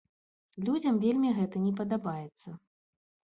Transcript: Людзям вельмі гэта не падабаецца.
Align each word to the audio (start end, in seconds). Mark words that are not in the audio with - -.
Людзям 0.69 0.95
вельмі 1.03 1.29
гэта 1.41 1.61
не 1.67 1.73
падабаецца. 1.83 2.49